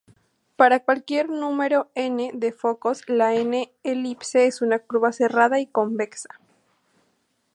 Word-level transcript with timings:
Para 0.55 0.79
cualquier 0.83 1.29
número 1.29 1.91
"n" 1.93 2.31
de 2.33 2.51
focos, 2.53 3.07
la 3.07 3.35
"n"-elipse 3.35 4.39
es 4.47 4.63
una 4.63 4.79
curva 4.79 5.11
cerrada 5.11 5.59
y 5.59 5.67
convexa. 5.67 6.39